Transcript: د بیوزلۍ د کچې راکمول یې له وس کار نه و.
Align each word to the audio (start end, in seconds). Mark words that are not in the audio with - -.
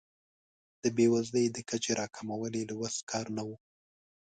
د 0.83 0.85
بیوزلۍ 0.95 1.45
د 1.51 1.57
کچې 1.69 1.91
راکمول 1.99 2.53
یې 2.59 2.63
له 2.69 2.75
وس 2.81 2.95
کار 3.11 3.27
نه 3.37 3.43
و. 3.47 3.49